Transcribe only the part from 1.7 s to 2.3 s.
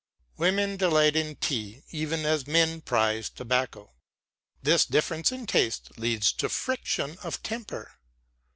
even